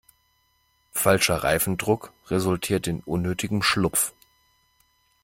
[0.93, 4.15] Falscher Reifendruck resultiert in unnötigem Schlupf.